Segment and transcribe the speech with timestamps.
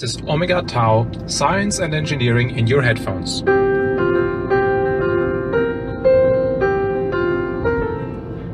[0.00, 3.44] This is Omega Tau Science and Engineering in your headphones.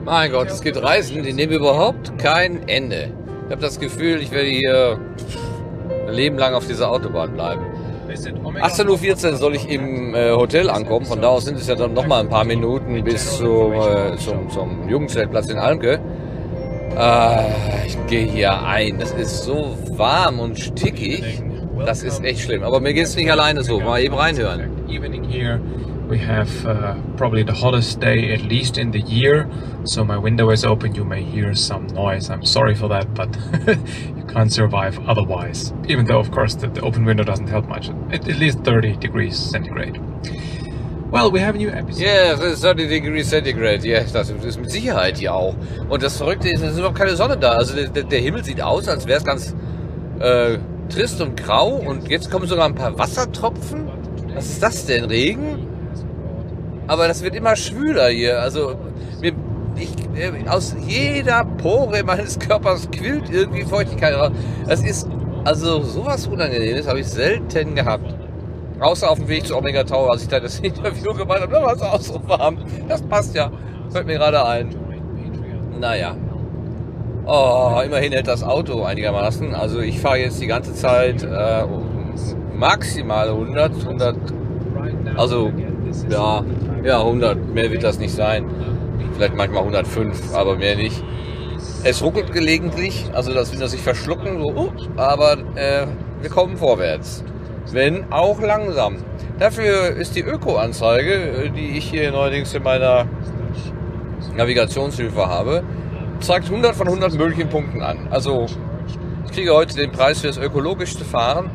[0.04, 3.12] Mein Gott, es gibt Reisen, die nehmen überhaupt kein Ende.
[3.44, 4.98] Ich habe das Gefühl, ich werde hier
[6.08, 7.64] ein Leben lang auf dieser Autobahn bleiben.
[8.08, 11.06] 18.14 Uhr soll ich im äh, Hotel ankommen.
[11.06, 14.50] Von da aus sind es ja dann nochmal ein paar Minuten bis zum, äh, zum,
[14.50, 16.00] zum Jugendzeltplatz in Almke.
[16.96, 18.98] Äh, ich gehe hier ein.
[18.98, 21.42] Das ist so warm und stickig.
[21.84, 22.62] Das ist echt schlimm.
[22.62, 23.80] Aber mir geht es nicht alleine so.
[23.80, 24.88] Mal eben reinhören.
[24.88, 25.60] Evening here.
[26.08, 29.48] We have uh, probably the hottest day at least in the year,
[29.82, 30.94] so my window is open.
[30.94, 32.30] You may hear some noise.
[32.30, 33.36] I'm sorry for that, but
[34.16, 35.72] you can't survive otherwise.
[35.88, 37.90] Even though, of course, the, the open window doesn't help much.
[38.12, 40.00] At, at least 30 degrees centigrade.
[41.08, 42.02] Well, we have a new episode.
[42.02, 43.84] Yeah, 30 degrees centigrade.
[43.84, 45.54] Ja, yeah, das ist mit Sicherheit hier auch.
[45.88, 47.52] Und das Verrückte ist, es ist überhaupt keine Sonne da.
[47.52, 49.54] Also der, der Himmel sieht aus, als wäre es ganz
[50.18, 51.76] äh, trist und grau.
[51.76, 53.88] Und jetzt kommen sogar ein paar Wassertropfen.
[54.34, 55.04] Was ist das denn?
[55.04, 55.68] Regen?
[56.88, 58.40] Aber das wird immer schwüler hier.
[58.40, 58.74] Also
[59.20, 59.32] mir,
[59.76, 64.32] ich, äh, aus jeder Pore meines Körpers quillt irgendwie Feuchtigkeit raus.
[64.66, 65.08] Das ist
[65.44, 68.15] also sowas Unangenehmes habe ich selten gehabt.
[68.80, 71.62] Außer auf dem Weg zu Omega Tower, als ich da das Interview gemacht habe, da
[71.62, 72.58] war es auch so warm.
[72.88, 73.50] Das passt ja.
[73.90, 74.74] Fällt mir gerade ein.
[75.80, 76.16] Naja.
[77.24, 79.54] Oh, immerhin hält das Auto einigermaßen.
[79.54, 81.64] Also ich fahre jetzt die ganze Zeit äh,
[82.54, 84.16] maximal 100, 100,
[85.16, 85.50] also
[86.08, 86.44] ja,
[86.84, 88.46] ja 100, mehr wird das nicht sein.
[89.14, 91.02] Vielleicht manchmal 105, aber mehr nicht.
[91.84, 95.86] Es ruckelt gelegentlich, also das will das sich verschlucken, so, uh, aber äh,
[96.20, 97.24] wir kommen vorwärts.
[97.72, 98.96] Wenn auch langsam.
[99.38, 103.06] Dafür ist die Öko-Anzeige, die ich hier neuerdings in meiner
[104.34, 105.62] Navigationshilfe habe,
[106.20, 108.08] zeigt 100 von 100 möglichen Punkten an.
[108.10, 108.46] Also
[109.26, 111.50] ich kriege heute den Preis für das ökologischste Fahren.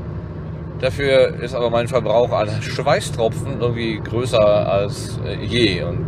[0.79, 5.83] Dafür ist aber mein Verbrauch an Schweißtropfen irgendwie größer als äh, je.
[5.83, 6.07] Und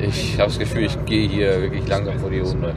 [0.00, 2.74] ich habe das Gefühl, ich gehe hier wirklich langsam vor die Hunde.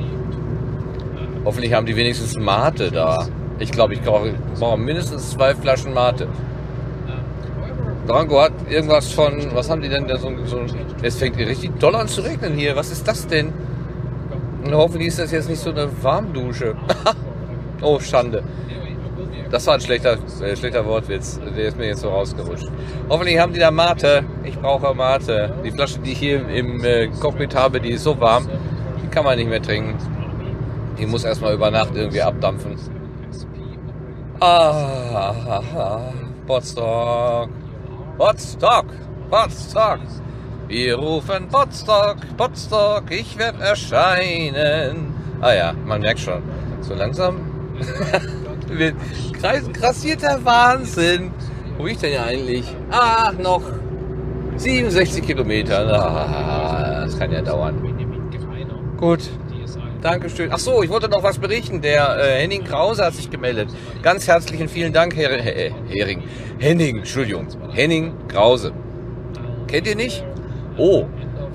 [1.45, 3.27] Hoffentlich haben die wenigstens Mate da.
[3.59, 6.27] Ich glaube, ich brauche mindestens zwei Flaschen Mate.
[8.07, 10.61] Branko hat irgendwas von, was haben die denn da so, so
[11.01, 12.75] es fängt richtig doll an zu regnen hier.
[12.75, 13.53] Was ist das denn?
[14.63, 16.75] Und hoffentlich ist das jetzt nicht so eine Warmdusche.
[17.81, 18.43] oh, Schande.
[19.49, 21.39] Das war ein schlechter, äh, schlechter Wortwitz.
[21.57, 22.67] Der ist mir jetzt so rausgerutscht.
[23.09, 24.23] Hoffentlich haben die da Mate.
[24.43, 25.53] Ich brauche Mate.
[25.63, 28.47] Die Flasche, die ich hier im äh, Cockpit habe, die ist so warm,
[29.03, 29.95] die kann man nicht mehr trinken.
[30.97, 32.75] Die muss erstmal über Nacht irgendwie abdampfen.
[34.39, 35.33] Ah,
[35.75, 36.01] ah.
[38.17, 38.85] Potsdok.
[39.29, 39.99] Potsdok.
[40.67, 45.13] Wir rufen Potsdok, Potsdok, ich werde erscheinen.
[45.41, 46.41] Ah ja, man merkt schon.
[46.79, 47.41] So langsam
[49.73, 51.31] grassierter Wahnsinn.
[51.77, 52.65] Wo bin ich denn ja eigentlich?
[52.89, 53.63] Ah, noch
[54.55, 55.79] 67 Kilometer.
[55.91, 57.75] Ah, das kann ja dauern.
[58.97, 59.29] Gut.
[60.01, 60.49] Dankeschön.
[60.51, 61.81] Ach so, ich wollte noch was berichten.
[61.81, 63.69] Der äh, Henning Krause hat sich gemeldet.
[64.01, 66.23] Ganz herzlichen vielen Dank, Herr, Herr Hering.
[66.57, 67.47] Henning, Entschuldigung.
[67.71, 68.71] Henning Krause.
[69.67, 70.23] Kennt ihr nicht?
[70.77, 71.05] Oh,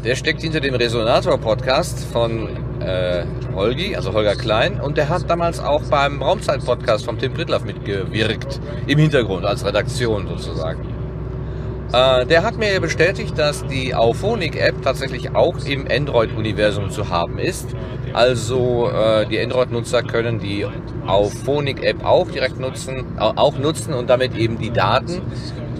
[0.05, 2.49] der steckt hinter dem Resonator-Podcast von
[2.81, 3.25] äh,
[3.55, 8.61] Holgi, also Holger Klein, und der hat damals auch beim Raumzeit-Podcast von Tim Pritloff mitgewirkt,
[8.87, 10.87] im Hintergrund, als Redaktion sozusagen.
[11.93, 17.77] Äh, der hat mir bestätigt, dass die Auphonic-App tatsächlich auch im Android-Universum zu haben ist.
[18.13, 20.67] Also äh, die Android-Nutzer können die
[21.07, 25.23] Auphonic-App auch direkt nutzen, auch nutzen und damit eben die Daten,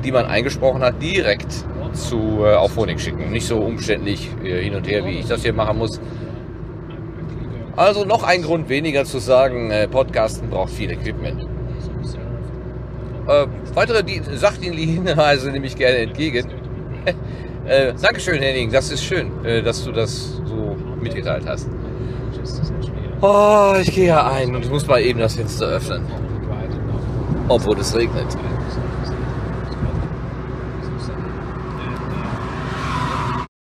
[0.05, 1.53] die man eingesprochen hat, direkt
[1.93, 3.33] zu äh, Auphonic schicken.
[3.33, 6.01] Nicht so umständlich äh, hin und her, wie ich das hier machen muss.
[7.75, 11.47] Also noch ein Grund weniger zu sagen, äh, Podcasten braucht viel Equipment.
[13.27, 16.49] Äh, weitere die sachdienliche Hinweise nehme ich gerne entgegen.
[17.67, 18.71] äh, Dankeschön, Henning.
[18.71, 21.69] Das ist schön, äh, dass du das so mitgeteilt hast.
[23.21, 26.03] Oh, ich gehe ja ein und muss mal eben das Fenster öffnen.
[27.49, 28.27] Obwohl es regnet.